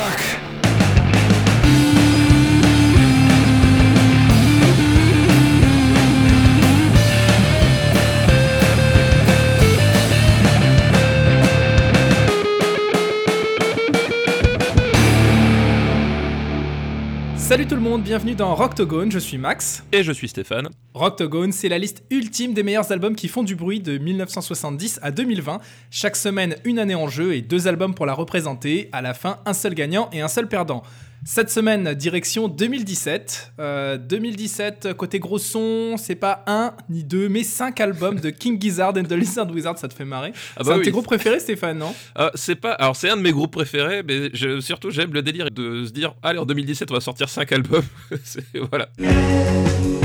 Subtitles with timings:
[0.00, 0.39] fuck.
[17.90, 19.82] Monde, bienvenue dans Rocktogone, je suis Max.
[19.90, 20.68] Et je suis Stéphane.
[20.94, 25.10] Rocktogone, c'est la liste ultime des meilleurs albums qui font du bruit de 1970 à
[25.10, 25.58] 2020.
[25.90, 28.88] Chaque semaine, une année en jeu et deux albums pour la représenter.
[28.92, 30.84] À la fin, un seul gagnant et un seul perdant.
[31.24, 33.52] Cette semaine, direction 2017.
[33.60, 38.58] Euh, 2017, côté gros son, c'est pas un ni deux, mais cinq albums de King
[38.60, 40.32] Gizzard and the Lizard Wizard, ça te fait marrer.
[40.56, 41.94] Ah c'est bah un de tes groupes préférés, Stéphane, non?
[42.18, 45.20] Euh, c'est pas, alors c'est un de mes groupes préférés, mais je- surtout j'aime le
[45.22, 47.84] délire de se dire, allez en 2017 on va sortir 5 albums.
[48.70, 48.88] Voilà.–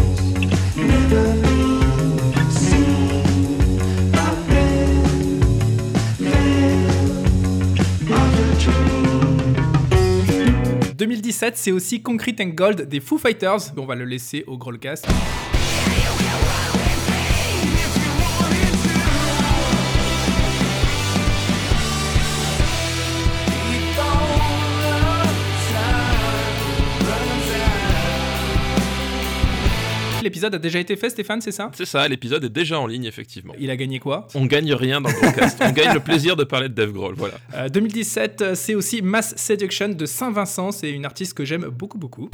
[11.05, 13.59] 2017, c'est aussi Concrete and Gold des Foo Fighters.
[13.77, 15.05] On va le laisser au Growlcast.
[30.35, 31.71] L'épisode a déjà été fait, Stéphane, c'est ça?
[31.73, 33.53] C'est ça, l'épisode est déjà en ligne effectivement.
[33.57, 34.27] Il a gagné quoi?
[34.35, 37.13] On gagne rien dans le podcast, on gagne le plaisir de parler de Dave Grohl,
[37.15, 37.35] voilà.
[37.53, 40.73] Euh, 2017, euh, c'est aussi Mass Seduction de Saint-Vincent.
[40.73, 42.29] C'est une artiste que j'aime beaucoup, beaucoup.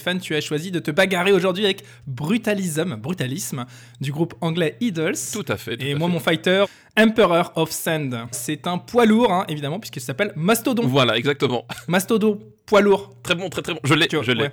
[0.00, 3.66] Stéphane, tu as choisi de te bagarrer aujourd'hui avec Brutalism, Brutalisme,
[4.00, 5.12] du groupe anglais Idols.
[5.30, 5.76] Tout à fait.
[5.76, 6.14] tout Et à moi, fait.
[6.14, 6.64] mon fighter,
[6.98, 8.16] Emperor of Sand.
[8.30, 10.86] C'est un poids lourd, hein, évidemment, puisqu'il s'appelle Mastodon.
[10.86, 11.66] Voilà, exactement.
[11.86, 13.14] Mastodon, poids lourd.
[13.22, 13.80] Très bon, très très bon.
[13.84, 14.44] Je l'ai, Tu vois, je l'ai.
[14.44, 14.52] ouais.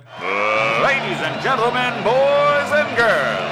[0.82, 3.47] Ladies and gentlemen, boys and girls,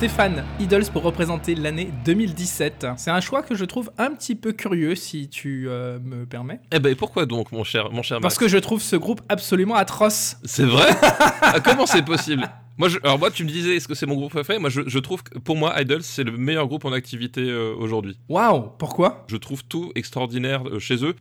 [0.00, 2.86] Stéphane, Idols pour représenter l'année 2017.
[2.96, 6.58] C'est un choix que je trouve un petit peu curieux, si tu euh, me permets.
[6.72, 9.74] Eh ben pourquoi donc, mon cher, mon cher Parce que je trouve ce groupe absolument
[9.74, 10.38] atroce.
[10.42, 10.88] C'est vrai
[11.42, 12.48] Ah, Comment c'est possible?
[12.78, 14.58] Moi, je, alors moi, tu me disais, est-ce que c'est mon groupe préféré?
[14.58, 17.74] Moi, je, je trouve que pour moi, Idols, c'est le meilleur groupe en activité euh,
[17.78, 18.18] aujourd'hui.
[18.30, 19.26] Waouh, pourquoi?
[19.28, 21.14] Je trouve tout extraordinaire euh, chez eux.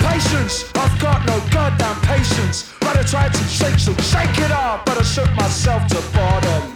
[0.00, 2.72] Patience, I've got no goddamn patience.
[2.78, 4.84] But I tried to shake, so shake it off.
[4.84, 6.72] But I shook myself to bottom.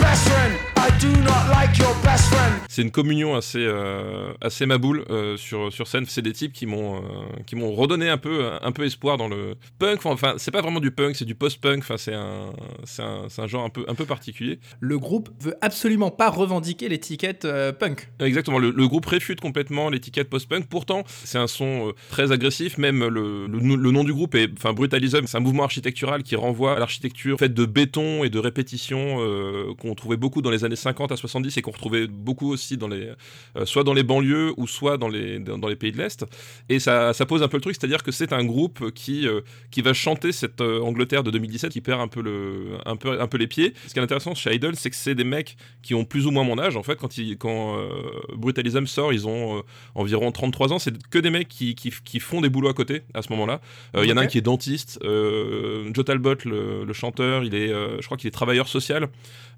[0.00, 2.54] Best friend, I do not like your best friend.
[2.68, 6.06] C'est une communion assez, euh, assez maboule euh, sur, sur scène.
[6.08, 7.00] C'est des types qui m'ont, euh,
[7.46, 10.04] qui m'ont redonné un peu, un peu espoir dans le punk.
[10.06, 11.78] Enfin, c'est pas vraiment du punk, c'est du post-punk.
[11.78, 14.58] Enfin, c'est un, c'est un, c'est un genre un peu, un peu particulier.
[14.80, 18.10] Le groupe veut absolument pas revendiquer l'étiquette euh, punk.
[18.18, 20.66] Exactement, le, le groupe réfute complètement l'étiquette post-punk.
[20.66, 22.76] Pourtant, c'est un son euh, très agressif.
[22.76, 26.34] Même le, le, le nom du groupe est, enfin, Brutalism, c'est un mouvement architectural qui
[26.34, 30.64] renvoie à l'architecture faite de béton et de répétition euh, qu'on trouvait beaucoup dans les
[30.64, 33.10] années 50 à 70 et qu'on retrouvait beaucoup aussi dans les,
[33.56, 36.24] euh, soit dans les banlieues ou soit dans les, dans, dans les pays de l'Est.
[36.68, 39.40] Et ça, ça pose un peu le truc, c'est-à-dire que c'est un groupe qui, euh,
[39.70, 43.20] qui va chanter cette euh, Angleterre de 2017 qui perd un peu, le, un, peu,
[43.20, 43.74] un peu les pieds.
[43.86, 46.30] Ce qui est intéressant chez Idol, c'est que c'est des mecs qui ont plus ou
[46.30, 46.76] moins mon âge.
[46.76, 47.90] En fait, quand, ils, quand euh,
[48.34, 49.62] Brutalism sort, ils ont
[49.94, 50.78] environ 33 ans.
[50.78, 53.60] C'est que des mecs qui, qui, qui font des boulots à côté à ce moment-là.
[53.96, 54.98] Il y en a un qui est dentiste.
[55.02, 59.08] Joe Talbot, le, le chanteur, il est, je crois qu'il est travailleur social.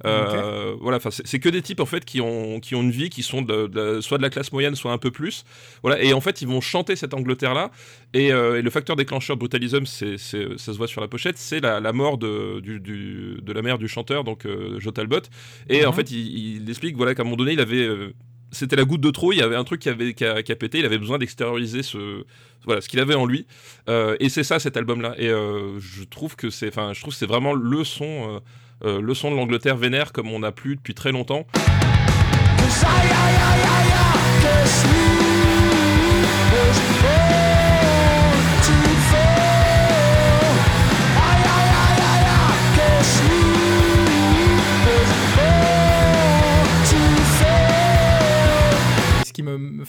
[0.04, 3.10] Euh, Voilà, enfin, c'est que des types en fait qui ont, qui ont une vie,
[3.10, 5.44] qui sont de, de- soit de la classe moyenne, soit un peu plus.
[5.82, 7.70] Voilà, et en fait, ils vont chanter cette Angleterre-là.
[8.14, 11.36] Et, euh, et le facteur déclencheur de Brutalism, c'est, ça se voit sur la pochette,
[11.38, 14.92] c'est la, la mort de, du, du- de la mère du chanteur, donc euh, Joe
[14.94, 15.20] Talbot.
[15.68, 15.88] Et Mhm.
[15.88, 17.86] en fait, il, il explique voilà, qu'à un moment donné, il avait.
[17.86, 18.12] euh,
[18.52, 20.52] c'était la goutte de trop, il y avait un truc qui, avait, qui, a, qui
[20.52, 22.24] a pété, il avait besoin d'extérioriser ce,
[22.64, 23.46] voilà, ce qu'il avait en lui.
[23.88, 25.16] Euh, et c'est ça cet album-là.
[25.18, 28.40] Et euh, je trouve que c'est, enfin, je trouve que c'est vraiment le son,
[28.84, 31.46] le son de l'Angleterre vénère comme on n'a plus depuis très longtemps.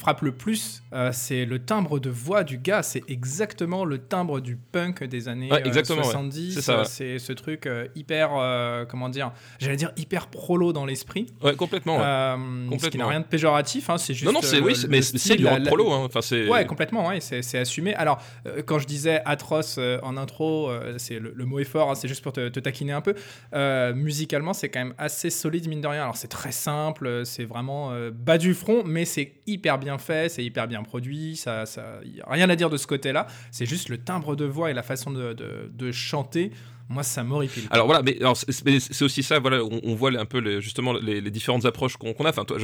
[0.06, 2.84] Frappe le plus, euh, c'est le timbre de voix du gars.
[2.84, 6.04] C'est exactement le timbre du punk des années Ouais, euh, exactement, ouais.
[6.04, 6.54] 70.
[6.54, 6.86] C'est ça, ouais.
[6.86, 11.34] C'est ce truc euh, hyper, euh, comment dire, j'allais dire hyper prolo dans l'esprit.
[11.42, 11.98] Ouais, complètement.
[12.04, 12.38] Euh,
[12.80, 14.26] ce qui n'a rien de péjoratif, hein, c'est juste.
[14.26, 15.92] non, non, c'est euh, oui, mais c'est du rock la- prolo.
[15.92, 16.04] Hein.
[16.06, 16.48] Enfin, c'est.
[16.48, 17.96] Ouais, complètement, c'est assumé.
[17.96, 21.64] Alors, euh, quand je disais atroce euh, en intro, euh, c'est le, le mot est
[21.64, 23.16] fort, hein, c'est juste pour te, te taquiner un peu.
[23.56, 26.04] Euh, musicalement, c'est quand même assez solide, mine de rien.
[26.04, 29.95] Alors, c'est très simple, euh, c'est vraiment euh, bas du front, mais c'est hyper bien
[29.98, 33.28] fait, c'est hyper bien produit, ça, ça, a rien à dire de ce côté-là.
[33.52, 36.52] C'est juste le timbre de voix et la façon de, de- chanter.
[36.90, 37.64] Moi, ça m'horripile.
[37.72, 41.98] Alors voilà, mais c'est aussi ça, voilà, on, voit un peu justement les, différentes approches
[41.98, 42.30] qu'on a.
[42.30, 42.58] Enfin, toi,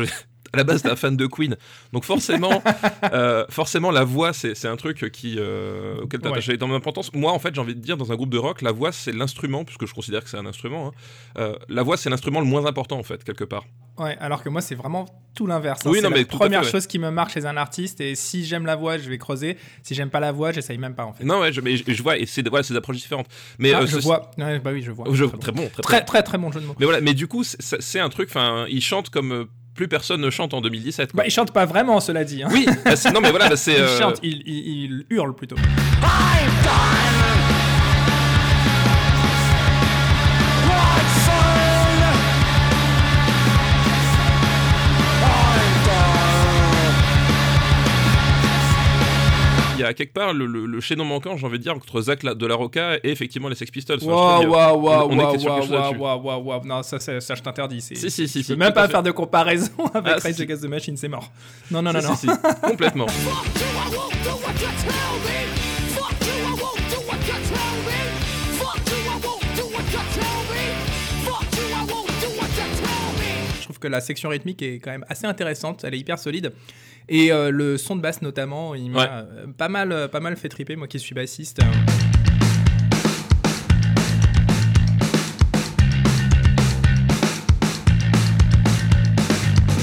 [0.53, 1.55] à la base, t'es un fan de Queen,
[1.93, 2.61] donc forcément,
[3.13, 6.55] euh, forcément, la voix, c'est c'est un truc qui euh, auquel t'attaches Ouais.
[6.55, 7.13] énormément d'importance.
[7.13, 9.11] Moi, en fait, j'ai envie de dire, dans un groupe de rock, la voix, c'est
[9.11, 10.87] l'instrument, puisque je considère que c'est un instrument.
[10.87, 10.91] hein.
[11.37, 13.65] Euh, la voix, c'est l'instrument le moins important, en fait, quelque part.
[13.97, 15.05] Ouais, alors que moi, c'est vraiment
[15.35, 15.81] tout l'inverse.
[15.85, 15.89] hein.
[15.89, 16.71] Oui, c'est la mais première fait, ouais.
[16.71, 19.57] chose qui me marque chez un artiste, et si j'aime la voix, je vais creuser.
[19.83, 21.23] Si j'aime pas la voix, j'essaye même pas, en fait.
[21.23, 23.27] Non, ouais, je, mais je, je vois, et c'est voilà, des approches différentes.
[23.59, 24.31] Mais Ah, euh, je vois.
[24.37, 25.05] Ouais, bah oui, je vois.
[25.11, 25.37] je- Très bon.
[25.39, 26.75] très bon, très, Très, très, très, très bon jeu de mots.
[26.79, 28.29] Mais voilà, mais du coup, c'est- un truc.
[28.29, 29.47] Enfin, il chante comme
[29.81, 31.11] plus personne ne chante en 2017.
[31.11, 31.17] quoi.
[31.17, 32.43] Bah, il chante pas vraiment, cela dit.
[32.43, 32.49] hein.
[32.51, 33.73] Oui, bah, c'est- non, mais voilà, bah, c'est.
[33.77, 35.55] Il euh, chante, il, il- il hurle plutôt.
[35.55, 35.63] I'm
[36.63, 37.20] done.
[49.81, 52.23] Y a quelque part le, le, le chaînon manquant, j'ai envie de dire, entre Zach
[52.23, 53.99] la- de la Rocca et effectivement les Sex Pistols.
[54.03, 56.65] Waouh, waouh, waouh, waouh, waouh, waouh, waouh, waouh.
[56.65, 57.81] Non, ça, ça, ça, je t'interdis.
[57.81, 58.39] Si, si, si.
[58.39, 58.91] Je si, même pas fait.
[58.93, 60.41] faire de comparaison avec Ah, Rage.
[60.41, 61.29] Against the Machine, c'est mort.
[61.69, 62.15] Non, non, non, non.
[62.15, 62.33] si, si,
[62.63, 63.07] complètement.
[73.81, 76.53] que la section rythmique est quand même assez intéressante, elle est hyper solide.
[77.09, 79.07] Et euh, le son de basse notamment, il m'a Ouais.
[79.11, 81.59] euh, pas, mal, euh, pas mal fait triper, moi qui suis bassiste.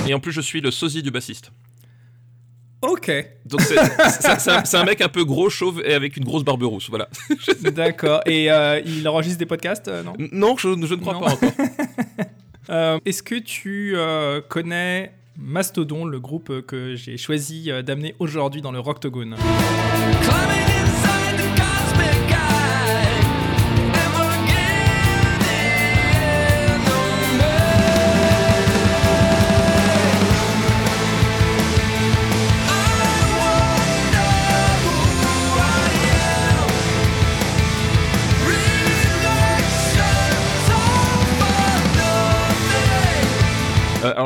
[0.07, 1.51] Et en plus, je suis le sosie du bassiste.
[2.81, 3.11] Ok,
[3.45, 3.77] Donc c'est
[4.49, 6.89] un, c'est un mec un peu gros, chauve et avec une grosse barbe rousse.
[6.89, 7.09] Voilà.
[7.73, 8.21] d'accord.
[8.25, 10.13] Et euh, il enregistre des podcasts, euh, non?
[10.31, 11.21] Non, je, je ne crois Non.
[11.21, 11.51] pas encore.
[12.71, 18.61] Euh, Est-ce que tu euh, connais Mastodon, le groupe que j'ai choisi euh, d'amener aujourd'hui
[18.61, 19.37] dans le Rocktogone?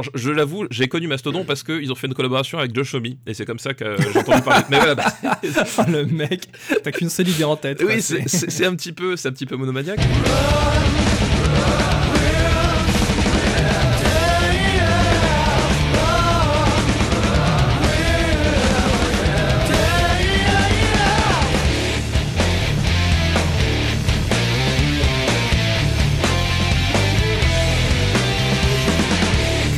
[0.03, 2.95] Alors, je, je l'avoue, j'ai connu Mastodon parce qu'ils ont fait une collaboration avec Josh
[2.95, 4.65] Homme et c'est comme ça que euh, j'ai entendu parler.
[4.71, 5.13] Mais voilà, bah,
[5.79, 6.49] Oh, Le mec,
[6.83, 7.83] t'as qu'une seule idée en tête.
[7.87, 10.01] oui, c'est un petit peu, c'est un petit peu monomaniaque.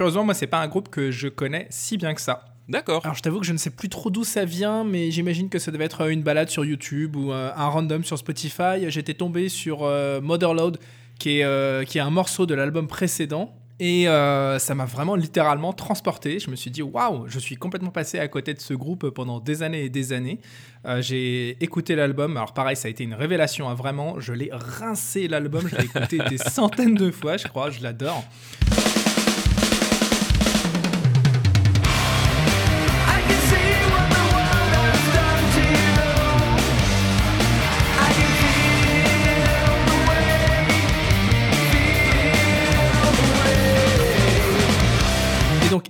[0.04, 2.44] Heureusement, moi, c'est pas un groupe que je connais si bien que ça.
[2.68, 3.00] D'accord.
[3.04, 5.58] Alors, je t'avoue que je ne sais plus trop d'où ça vient, mais j'imagine que
[5.58, 8.88] ça devait être une balade sur YouTube ou euh, un random sur Spotify.
[8.88, 10.76] J'étais tombé sur euh, Motherload,
[11.18, 13.54] qui est, euh, qui est un morceau de l'album précédent.
[13.80, 16.38] Et euh, ça m'a vraiment littéralement transporté.
[16.38, 19.40] Je me suis dit, waouh, je suis complètement passé à côté de ce groupe pendant
[19.40, 20.38] des années et des années.
[20.84, 22.36] Euh, j'ai écouté l'album.
[22.36, 24.20] Alors, pareil, ça a été une révélation, hein, vraiment.
[24.20, 25.66] Je l'ai rincé l'album.
[25.66, 27.70] Je l'ai écouté des centaines de fois, je crois.
[27.70, 28.22] Je l'adore.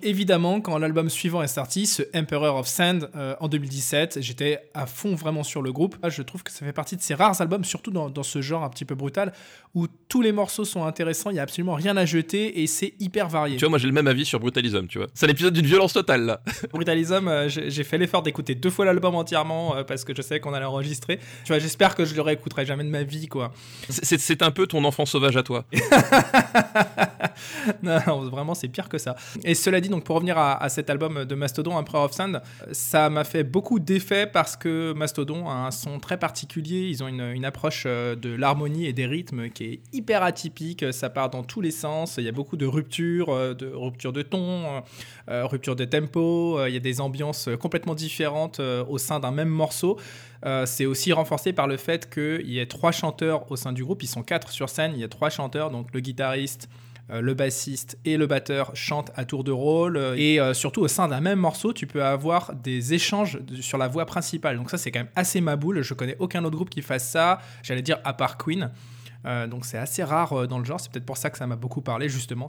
[0.05, 4.87] Évidemment, quand l'album suivant est sorti, ce Emperor of Sand euh, en 2017, j'étais à
[4.87, 5.97] fond vraiment sur le groupe.
[6.09, 8.63] Je trouve que ça fait partie de ces rares albums, surtout dans, dans ce genre
[8.63, 9.33] un petit peu brutal,
[9.75, 12.95] où tous les morceaux sont intéressants, il y a absolument rien à jeter et c'est
[13.01, 13.57] hyper varié.
[13.57, 15.09] Tu vois, moi j'ai le même avis sur Brutalism, tu vois.
[15.15, 16.43] C'est l'épisode d'une violence totale là.
[16.73, 20.41] Brutalism, euh, j'ai fait l'effort d'écouter deux fois l'album entièrement euh, parce que je savais
[20.41, 21.19] qu'on allait enregistrer.
[21.45, 23.53] Tu vois, j'espère que je le réécouterai jamais de ma vie, quoi.
[23.89, 25.65] C'est- un peu ton enfant sauvage à toi.
[27.83, 29.17] non, non, vraiment, c'est pire que ça.
[29.45, 33.11] Et cela dit, donc pour revenir à, cet album de Mastodon, Emperor of Sand, ça
[33.11, 36.89] m'a fait beaucoup d'effet parce que Mastodon a un son très particulier.
[36.89, 40.93] Ils ont une, approche euh, de l'harmonie et des rythmes qui est hyper atypique.
[40.93, 42.17] Ça part dans tous les sens.
[42.19, 44.83] Il y a beaucoup de ruptures, euh, de ruptures de ton,
[45.31, 46.67] euh, ruptures de tempo.
[46.67, 49.99] Il y a des ambiances complètement différentes au sein d'un même morceau.
[50.67, 54.03] C'est aussi renforcé par le fait qu'il y ait trois chanteurs au sein du groupe.
[54.03, 54.93] Ils sont quatre sur scène.
[54.95, 56.69] Il y a trois chanteurs, donc le guitariste,
[57.11, 59.97] le bassiste et le batteur chantent à tour de rôle.
[59.97, 63.79] euh, Et euh, surtout, au sein d'un même morceau, tu peux avoir des échanges sur
[63.79, 64.57] la voix principale.
[64.57, 65.83] Donc ça, c'est quand même assez ma boule.
[65.83, 67.41] Je connais aucun autre groupe qui fasse ça.
[67.63, 68.71] J'allais dire à part Queen.
[69.27, 70.81] Euh, donc c'est assez rare euh, dans le genre.
[70.81, 72.49] C'est peut-être pour ça que ça m'a beaucoup parlé, justement.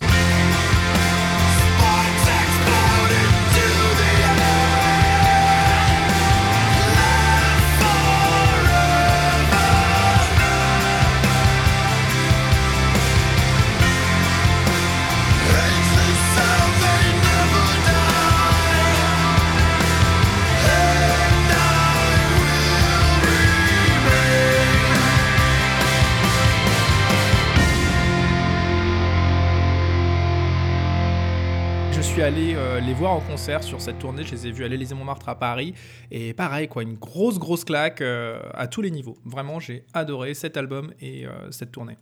[32.26, 34.24] Allé euh, les voir en concert sur cette tournée.
[34.24, 35.76] Je les ai vus à l'Élysée-Montmartre à Paris.
[36.10, 39.16] Et pareil, quoi, une grosse, grosse claque euh, à tous les niveaux.
[39.26, 42.00] Vraiment, j'ai adoré cet album et euh, cette tournée.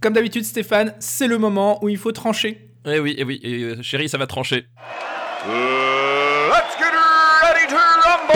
[0.00, 2.70] Comme d'habitude, Stéphane, c'est le moment où il faut trancher.
[2.86, 4.64] Eh oui, eh oui, et chérie, ça va trancher.
[5.46, 6.94] Let's get
[7.42, 8.32] ready to rumble!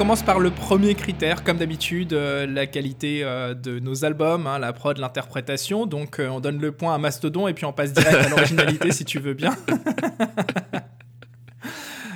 [0.00, 4.46] On commence par le premier critère, comme d'habitude, euh, la qualité euh, de nos albums,
[4.46, 5.84] hein, la prod, l'interprétation.
[5.84, 8.92] Donc euh, on donne le point à Mastodon et puis on passe direct à l'originalité
[8.92, 9.54] si tu veux bien.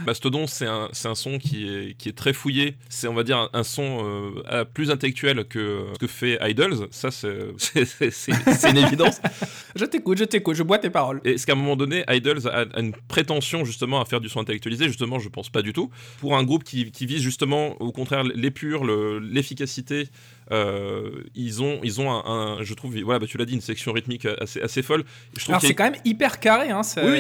[0.07, 2.77] Mastodon, c'est un, un son qui est, qui est très fouillé.
[2.89, 6.89] C'est, on va dire, un, un son euh, plus intellectuel que ce que fait Idols.
[6.91, 7.29] Ça, c'est,
[8.71, 9.21] une évidence.
[9.77, 11.21] Je t'écoute, je t'écoute, je bois tes paroles.
[11.25, 14.29] Et est-ce qu'à un moment donné, Idols a, a une prétention justement à faire du
[14.29, 14.87] son intellectualisé?
[14.87, 15.91] Justement, je pense pas du tout.
[16.21, 20.07] Pour un groupe qui, qui vise justement, au contraire, l'épure, le- l'efficacité,
[20.51, 22.25] euh, ils ont, ils ont un,
[22.59, 25.05] un- je trouve, voilà, bah, tu l'as dit, une section rythmique assez, assez folle.
[25.37, 27.11] Je Alors a- c'est quand même hyper carré, hein, ça- Oui,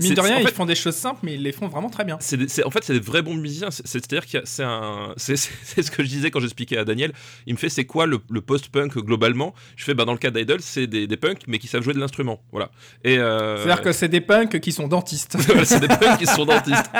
[0.00, 1.90] mine de rien, en ils fait- font des choses simples, mais ils les font vraiment
[1.90, 2.16] très bien.
[2.20, 3.70] c'est des- c'est- en fait, c'est des vrais bons musiciens.
[3.70, 7.12] C'est- C'est-à-dire que c'est un, c'est ce que je disais quand j'expliquais à Daniel.
[7.46, 9.54] Il me fait, c'est quoi le, le post-punk globalement?
[9.76, 11.94] Je fais, bah dans le cas d'Idol, c'est des, des punks mais qui savent jouer
[11.94, 12.70] de l'instrument, voilà.
[13.04, 15.36] Et euh, C'est-à-dire que c'est des punks qui sont dentistes.
[15.64, 16.90] C'est des punks qui sont dentistes.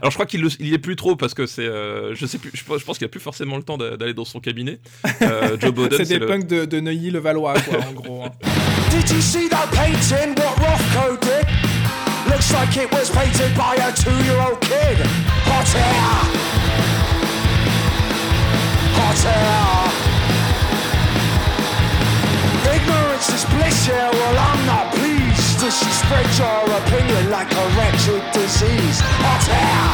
[0.00, 2.38] Alors je crois qu'il il y est plus trop parce que c'est, euh, je sais
[2.38, 4.40] plus, je pense, je pense qu'il a plus forcément le temps d'a- d'aller dans son
[4.40, 4.78] cabinet.
[5.22, 8.22] Euh, Joe Bowden, c'est des le- punks de, de Neuilly-le-Valois, quoi, en gros.
[8.24, 8.30] hein.
[8.90, 10.34] Did you see that painting?
[10.36, 11.46] What Rothko did?
[12.30, 14.98] Looks like it was painted by a two-year-old kid.
[15.46, 16.96] Hot air.
[18.96, 19.92] Hot air.
[22.74, 24.10] Ignorance is bliss, yeah.
[24.10, 25.60] Well, I'm not pleased.
[25.60, 29.00] Does she spread your opinion like a wretched disease?
[29.22, 29.86] Hot air.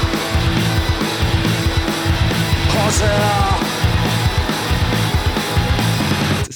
[2.74, 3.71] Hot air.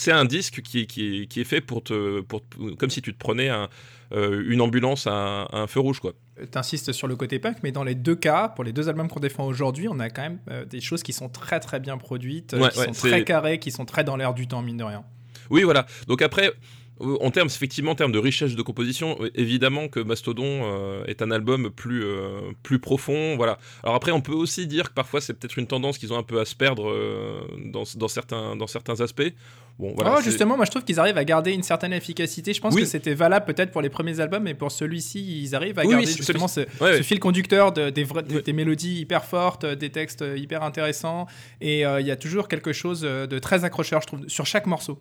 [0.06, 2.42] C'est un disque qui, qui, est- qui est fait pour te, pour,
[2.78, 3.68] comme si tu te prenais un,
[4.12, 6.12] euh, une ambulance à un, à un feu rouge, quoi.
[6.50, 9.20] T'insistes sur le côté punk, mais dans les deux cas, pour les deux albums qu'on
[9.20, 12.54] défend aujourd'hui, on a quand même euh, des choses qui sont très très bien produites,
[12.54, 14.76] euh, Ouais, qui ouais, sont très carrées, qui sont très dans l'air du temps, mine
[14.76, 15.02] de rien.
[15.50, 15.86] Oui, voilà.
[16.08, 16.52] Donc après,
[17.00, 21.20] en termes, effectivement, en termes de richesse de composition, euh, évidemment que Mastodon euh, est
[21.22, 23.36] un album plus, euh, plus profond.
[23.36, 23.58] Voilà.
[23.82, 26.22] Alors après, on peut aussi dire que parfois c'est peut-être une tendance qu'ils ont un
[26.22, 29.32] peu à se perdre euh, dans, dans, certains, dans certains aspects.
[29.78, 30.14] Bon, voilà.
[30.16, 32.54] Oh, justement, moi je trouve qu'ils arrivent à garder une certaine efficacité.
[32.54, 32.80] Je pense Oui.
[32.80, 35.90] que c'était valable peut-être pour les premiers albums, mais pour celui-ci, ils arrivent à Oui,
[35.90, 36.62] garder oui, justement ce,
[37.02, 40.62] fil conducteur de- des, vrais- des- des mélodies hyper fortes, euh, des textes euh, hyper
[40.62, 41.26] intéressants.
[41.60, 44.46] Et euh, il y a toujours quelque chose euh, de très accrocheur, je trouve, sur
[44.46, 44.98] chaque morceau.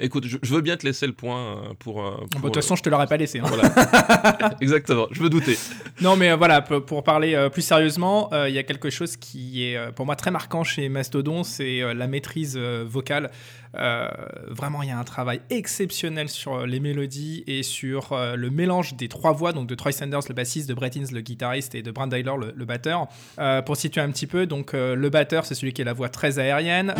[0.00, 2.04] Écoute, je, je veux bien te laisser le point euh, pour.
[2.04, 3.38] euh, pour, bah, De toute façon, je te l'aurais pas laissé.
[3.40, 3.44] hein.
[3.46, 4.56] voilà.
[4.60, 5.56] Exactement, je me doutais.
[6.00, 8.90] Non, mais euh, voilà, pour, pour parler euh, plus sérieusement, euh, il y a quelque
[8.90, 12.84] chose qui est euh, pour moi très marquant chez Mastodon, c'est euh, la maîtrise euh,
[12.86, 13.30] vocale.
[13.76, 14.08] Euh,
[14.48, 18.94] vraiment, il y a un travail exceptionnel sur les mélodies et sur euh, le mélange
[18.94, 21.90] des trois voix, donc de Troy Sanders, le bassiste, de Brett le guitariste, et de
[21.90, 23.08] Brand Tyler, le, le batteur.
[23.40, 25.92] Euh, pour situer un petit peu, donc euh, le batteur, c'est celui qui a la
[25.92, 26.94] voix très aérienne.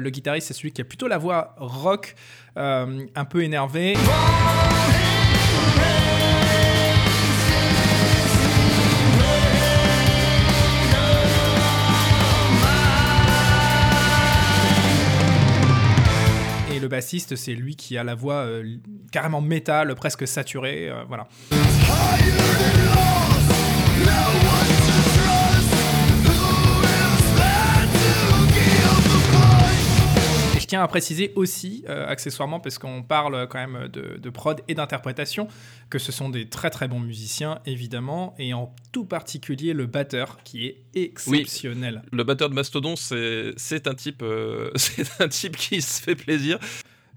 [0.00, 2.14] Le guitariste, c'est celui qui a plutôt la voix rock,
[2.56, 3.94] euh, un peu énervée.
[16.80, 18.64] Le bassiste, c'est lui qui a la voix euh,
[19.12, 20.88] carrément métal, presque saturée.
[20.88, 21.28] euh, voilà.
[30.70, 34.74] Tiens à préciser aussi, euh, accessoirement, parce qu'on parle quand même de, de prod et
[34.74, 35.48] d'interprétation,
[35.90, 40.38] que ce sont des très très bons musiciens, évidemment, et en tout particulier le batteur,
[40.44, 42.02] qui est exceptionnel.
[42.12, 46.14] Le batteur de Mastodon, c'est c'est un type, euh, c'est un type qui se fait
[46.14, 46.60] plaisir.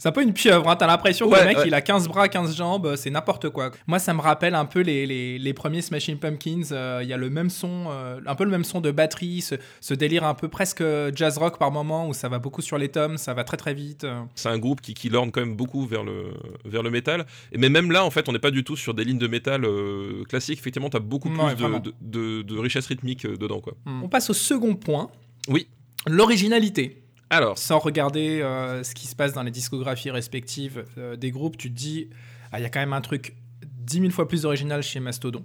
[0.03, 0.75] C'est un peu une pieuvre, hein.
[0.75, 1.63] t'as l'impression que Ouais, le mec ouais.
[1.67, 3.71] il a 15 bras, 15 jambes, c'est n'importe quoi.
[3.87, 7.13] Moi ça me rappelle un peu les, les, les premiers Smashing Pumpkins, euh, il y
[7.13, 10.25] a le même son, euh, un peu le même son de batterie, ce, ce délire
[10.25, 10.83] un peu presque
[11.15, 13.73] jazz rock par moment où ça va beaucoup sur les tomes, ça va très très
[13.73, 14.03] vite.
[14.03, 14.23] euh.
[14.35, 16.33] C'est un groupe qui, qui lorne quand même beaucoup vers le,
[16.65, 17.25] vers le métal.
[17.53, 19.27] Et mais même là, en fait, on n'est pas du tout sur des lignes de
[19.27, 20.59] métal euh, classiques.
[20.59, 23.61] Effectivement, tu as beaucoup Ouais, plus de, de, de- de richesse rythmique euh, dedans.
[23.61, 23.71] Quoi.
[23.85, 25.09] On passe au second point,
[25.47, 25.67] Oui.
[26.07, 27.02] l'originalité.
[27.33, 31.57] Alors, Sans regarder euh, ce qui se passe dans les discographies respectives euh, des groupes,
[31.57, 32.09] tu te dis,
[32.51, 33.35] ah, il y a quand même un truc
[33.65, 35.43] 10 000 fois plus original chez Mastodon.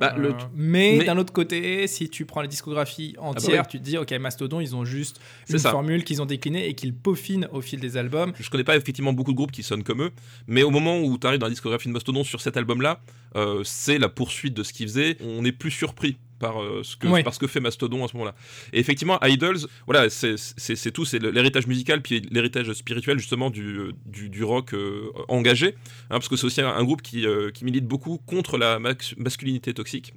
[0.00, 3.68] Bah, le- Euh, mais, mais- d'un autre côté, si tu prends les discographies entières, oui.
[3.70, 5.70] tu te dis, ok, Mastodon, ils ont juste une ça.
[5.72, 8.32] formule qu'ils ont déclinée et qu'ils peaufinent au fil des albums.
[8.38, 10.10] je connais pas effectivement beaucoup de groupes qui sonnent comme eux,
[10.46, 13.00] mais au moment où tu arrives dans la discographie de Mastodon sur cet album-là,
[13.34, 15.16] euh, c'est la poursuite de ce qu'ils faisaient.
[15.20, 17.22] On est plus surpris par, euh, ce que, Oui.
[17.22, 18.34] par ce que fait Mastodon à ce moment-là.
[18.74, 23.92] Et effectivement, Idols, voilà, c'est tout, c'est l'héritage musical, puis l'héritage spirituel justement du, euh,
[24.04, 25.68] du, du rock euh, engagé,
[26.10, 27.24] hein, parce que c'est aussi un, un groupe qui,
[27.54, 30.12] qui milite beaucoup contre la masculinité toxique.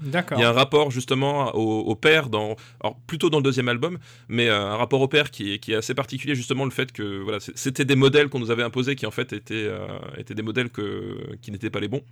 [0.00, 0.38] D'accord.
[0.38, 3.68] il y a un rapport justement au, au père dans, alors plutôt dans le deuxième
[3.68, 3.98] album,
[4.28, 7.20] mais un rapport au père qui est, qui est assez particulier justement le fait que
[7.26, 9.68] voilà c'était des modèles qu'on nous avait imposés qui en fait étaient,
[10.16, 12.02] étaient des modèles que, qui n'étaient pas les bons.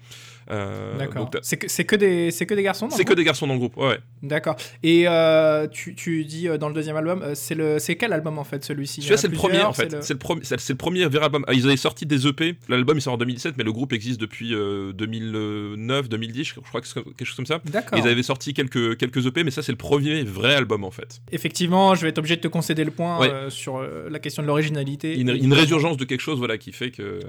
[0.99, 1.31] D'accord.
[1.43, 3.77] C'est que, que, des- que des garçons C'est que des garçons dans le groupe.
[3.77, 3.99] Ouais, ouais.
[4.23, 4.57] D'accord.
[4.83, 8.13] Et euh, tu, tu dis euh, dans le deuxième album, euh, c'est, le, c'est quel
[8.13, 9.01] album en fait celui-ci?
[9.01, 10.03] Celui-là c'est le premier en fait.
[10.03, 11.45] c'est le- premier- c'est le premier vrai album.
[11.47, 12.57] Ah, ils avaient sorti des EP.
[12.69, 16.81] L'album il sort en 2017, mais le groupe existe depuis euh, 2009, 2010, je crois
[16.81, 17.61] que c'est quelque chose comme ça.
[17.67, 17.97] D'accord.
[17.99, 21.21] Ils avaient sorti quelques, quelques EP, mais ça c'est le premier vrai album en fait.
[21.31, 23.31] Effectivement, je vais être obligé de te concéder le point Ouais.
[23.31, 25.17] euh, sur euh, la question de l'originalité.
[25.19, 27.21] Une, une résurgence de quelque chose voilà qui fait que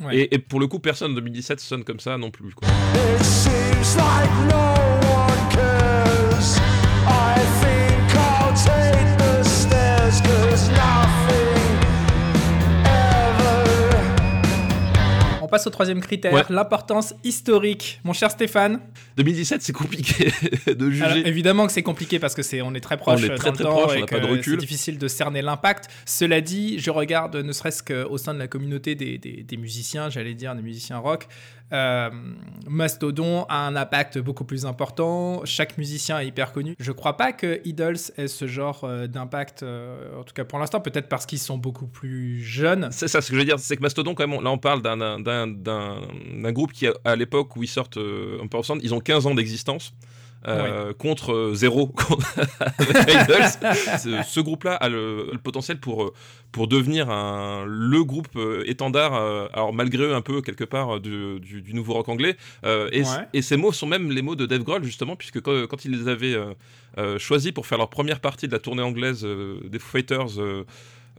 [0.00, 0.16] Ouais.
[0.16, 2.66] et, et pour le coup personne en 2017 sonne comme ça non plus quoi.
[3.18, 4.73] It seems like no
[15.54, 16.42] passe au troisième critère, Ouais.
[16.50, 18.00] l'importance historique.
[18.02, 18.80] Mon cher Stéphane,
[19.16, 20.32] 2017 c'est compliqué
[20.74, 21.04] de juger.
[21.04, 23.36] alors, évidemment que c'est compliqué parce que c'est on est très proche On est euh,
[23.36, 24.54] très, dans très le temps proche, on et pas de recul.
[24.54, 25.88] c'est difficile de cerner l'impact.
[26.06, 30.10] Cela dit, je regarde ne serait-ce qu'au sein de la communauté des, des- des musiciens,
[30.10, 31.28] j'allais dire des musiciens rock,
[31.72, 32.10] euh,
[32.68, 35.42] Mastodon a un impact beaucoup plus important.
[35.44, 36.74] Chaque musicien est hyper connu.
[36.78, 40.58] Je crois pas que Idols ait ce genre euh, d'impact, euh, en tout cas pour
[40.58, 42.88] l'instant, peut-être parce qu'ils sont beaucoup plus jeunes.
[42.90, 44.58] C'est ça ce que je veux dire, c'est que Mastodon quand même, on- là on
[44.58, 46.00] parle d'un- d'un-
[46.52, 49.92] groupe qui à, l'époque où ils sortent un peu ensemble, ils ont 15 ans d'existence.
[50.46, 51.90] euh, contre euh, zéro.
[53.98, 56.12] Ce, ce groupe-là a le, le potentiel pour, euh,
[56.52, 61.00] pour devenir un, le groupe euh, étendard, euh, alors malgré eux un peu quelque part
[61.00, 62.36] du, du- du nouveau rock anglais.
[62.64, 63.06] Et, Ouais.
[63.32, 65.92] et ces mots sont même les mots de Dave Grohl justement, puisque quand, quand ils
[65.92, 66.36] les avaient
[67.18, 69.26] choisis pour faire leur première partie de la tournée anglaise
[69.64, 70.38] des Foo Fighters,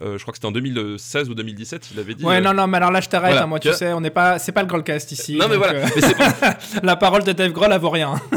[0.01, 2.23] euh, je crois que c'était en 2016 ou 2017, il avait dit.
[2.25, 3.31] Ouais, euh, non, non, mais alors là, je t'arrête.
[3.31, 3.43] Voilà.
[3.43, 5.35] hein, moi, tu sais, on n'est pas, c'est pas le Grollcast ici.
[5.37, 8.13] Non mais voilà, euh, mais c'est pas- la parole de Dave Grohl, elle vaut rien.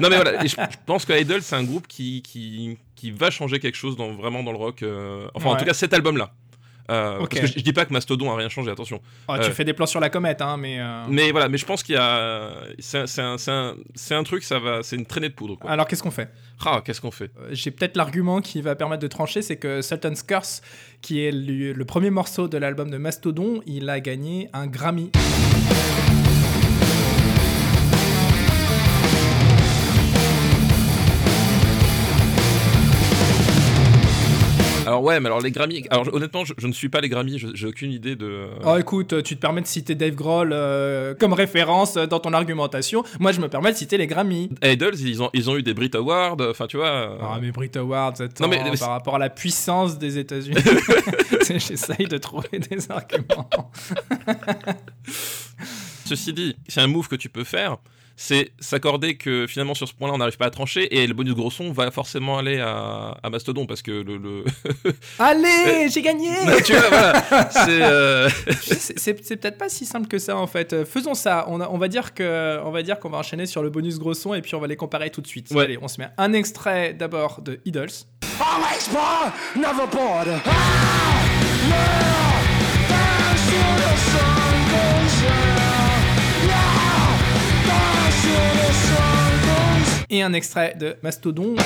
[0.00, 3.10] non mais voilà, et je, je pense que Idol c'est un groupe qui, qui, qui
[3.10, 4.84] va changer quelque chose dans, vraiment dans le rock.
[5.34, 6.30] enfin en tout cas cet album-là.
[6.90, 7.18] Euh.
[7.18, 9.00] Parce que je, dis pas que Mastodon a rien changé, attention.
[9.28, 10.78] Oh, tu Euh, fais des plans sur la comète, hein, mais.
[10.80, 13.74] euh, Mais voilà, mais je pense qu'il y a, c'est un, un,
[14.10, 15.56] un, truc, ça va, c'est une traînée de poudre.
[15.56, 15.70] Quoi.
[15.70, 16.30] Alors, qu'est-ce qu'on fait?
[16.64, 17.30] Ah, qu'est-ce qu'on fait?
[17.50, 20.60] J'ai peut-être l'argument qui va permettre de trancher, c'est que Sultan's Curse,
[21.00, 25.10] qui est le, le premier morceau de l'album de Mastodon, il a gagné un Grammy.
[34.86, 35.84] Alors ouais, mais alors les Grammy.
[35.90, 38.48] Alors honnêtement, je, je ne suis pas les Grammy, j'ai aucune idée de.
[38.64, 43.02] Oh, écoute, tu te permets de citer Dave Grohl euh, comme référence dans ton argumentation.
[43.20, 44.50] Moi, je me permets de citer les Grammy.
[44.62, 46.86] Idols, ils ont, ils ont eu des Brit Awards, enfin tu vois.
[46.88, 50.18] euh, Ah, mais Brit Awards, attends, Non, mais- mais- par rapport à la puissance des
[50.18, 50.56] États-Unis,
[51.48, 53.48] j'essaye de trouver des arguments.
[56.04, 57.78] Ceci dit, c'est un move que tu peux faire,
[58.16, 61.34] c'est s'accorder que finalement sur ce point-là on n'arrive pas à trancher et le bonus
[61.34, 64.16] gros son va forcément aller à, à Mastodon parce que le.
[64.18, 64.44] le...
[65.18, 66.30] Allez, j'ai gagné
[66.64, 67.50] tu vois, voilà.
[67.50, 67.82] C'est.
[67.82, 68.28] euh,
[68.96, 70.72] C'est peut-être pas si simple que ça en fait.
[70.72, 71.44] Euh, Faisons ça.
[71.48, 73.98] On, a- on va dire que on va dire qu'on va enchaîner sur le bonus
[73.98, 75.50] gros son et puis on va les comparer tout de suite.
[75.50, 75.64] Ouais.
[75.64, 77.88] Allez, on se met un extrait d'abord de Idols.
[78.40, 78.88] Always
[90.14, 91.56] Et un extrait de Mastodon.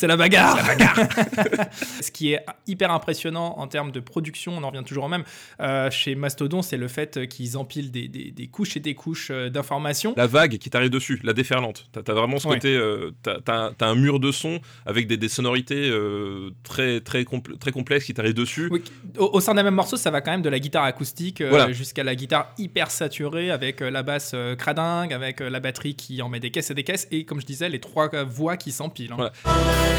[0.00, 0.58] C'est la bagarre.
[2.00, 5.24] Ce qui est hyper impressionnant en termes de production, on en revient toujours au même,
[5.60, 9.28] euh, chez Mastodon, c'est le fait qu'ils empilent des, des- des couches et des couches
[9.30, 10.14] euh, d'informations.
[10.16, 11.86] La vague qui t'arrive dessus, la déferlante.
[11.92, 12.54] T'as as vraiment ce Ouais.
[12.54, 12.74] côté.
[12.74, 13.40] euh, t'as-
[13.76, 18.06] t'as un mur de son avec des, des sonorités euh, très, très, compl- très complexes
[18.06, 18.68] qui t'arrivent dessus.
[18.70, 18.82] Oui,
[19.18, 21.72] au, au sein d'un même morceau, ça va quand même de la guitare acoustique Voilà.
[21.72, 26.40] jusqu'à la guitare hyper saturée avec la basse cradingue, avec la batterie qui en met
[26.40, 29.12] des caisses et des caisses, et comme je disais, les trois voix qui s'empilent.
[29.12, 29.16] hein.
[29.44, 29.89] Voilà.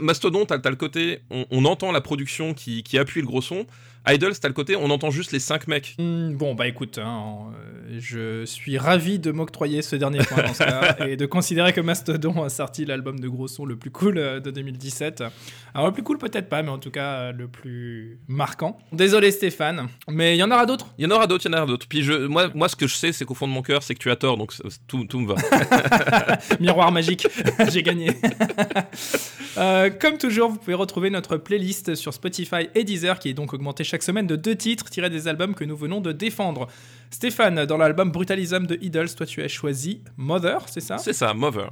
[0.00, 3.66] Mastodon, t'as le côté, on, entend la production qui appuie le gros son.
[4.08, 5.94] Idols, t'as le côté, on entend juste les cinq mecs.
[5.98, 10.54] Hmm, bon, bah écoute, hein, euh, je suis ravi de m'octroyer ce dernier point dans
[10.54, 13.90] ce cas, et de considérer que Mastodon a sorti l'album de gros son le plus
[13.90, 15.22] cool euh, de 2017.
[15.74, 18.76] Alors le plus cool peut-être pas, mais en tout cas euh, le plus marquant.
[18.92, 20.88] Désolé Stéphane, mais il y en aura d'autres?
[20.98, 21.86] Il y en aura d'autres, il y en aura d'autres.
[21.88, 23.94] Puis je, moi, moi, ce que je sais, c'est qu'au fond de mon cœur, c'est
[23.94, 24.52] que tu as tort, donc
[24.88, 26.38] tout, tout me va.
[26.60, 27.28] Miroir magique,
[27.70, 28.10] j'ai gagné.
[29.58, 33.52] Euh, comme toujours, vous pouvez retrouver notre playlist sur Spotify et Deezer qui est donc
[33.52, 36.68] augmentée chaque semaine de deux titres tirés des albums que nous venons de défendre.
[37.10, 40.98] Stéphane, dans l'album Brutalism de Idols, toi tu as choisi Mother, c'est ça?
[40.98, 41.68] C'est ça, Mover.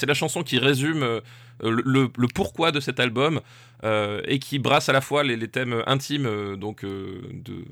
[0.00, 1.20] C'est la chanson qui résume euh,
[1.62, 3.40] le, le- le pourquoi de cet album
[3.84, 7.64] euh, et qui brasse à la fois les, les thèmes intimes euh, donc euh, de,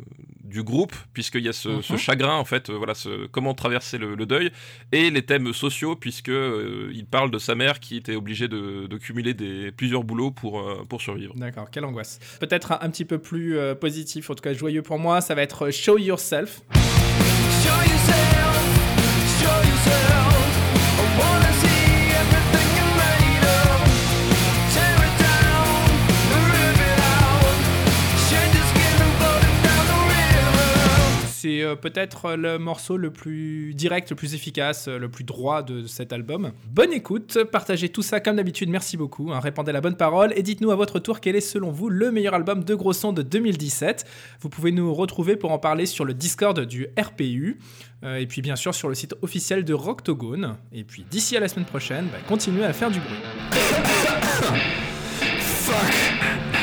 [0.45, 4.15] du groupe puisqu'il y a ce, ce chagrin en fait voilà ce, comment traverser le,
[4.15, 4.51] le deuil
[4.93, 8.87] et les thèmes sociaux puisque euh, il parle de sa mère qui était obligée de,
[8.87, 11.33] de cumuler des plusieurs boulots pour euh, pour survivre.
[11.37, 12.19] D'accord, quelle angoisse.
[12.41, 15.35] Peut-être un, un petit peu plus euh, positif, en tout cas joyeux pour moi, ça
[15.35, 16.61] va être Show Yourself.
[17.63, 18.59] Show yourself,
[19.41, 20.35] show yourself.
[20.99, 21.68] I wanna see
[31.49, 35.63] C'est euh, peut-être le morceau le plus direct, le plus efficace, euh, le plus droit
[35.63, 36.53] de cet album.
[36.71, 40.43] Bonne écoute, partagez tout ça comme d'habitude, merci beaucoup, hein, répandez la bonne parole et
[40.43, 43.23] dites-nous à votre tour quel est selon vous le meilleur album de gros son de
[43.23, 44.05] 2017.
[44.43, 47.59] Vous pouvez nous retrouver pour en parler sur le Discord du RPU
[48.05, 50.59] euh, et puis bien sûr sur le site officiel de Rocktogone.
[50.73, 53.17] Et puis d'ici à la semaine prochaine, bah, continuez à faire du bruit.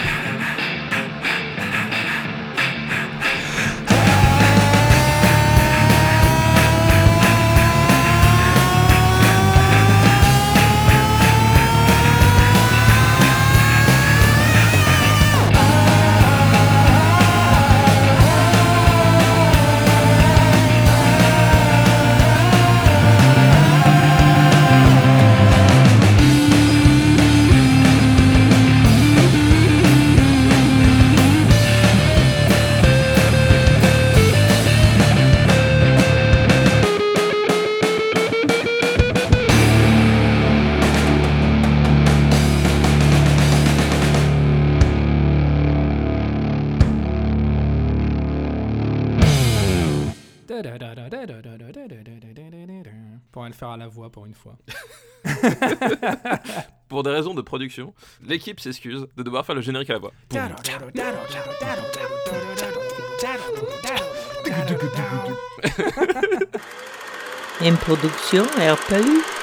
[56.87, 57.93] Pour des raisons de production,
[58.23, 60.11] l'équipe s'excuse de devoir faire le générique à la voix.
[67.61, 69.34] Une production RPU.